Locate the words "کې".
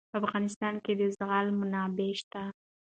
0.83-0.93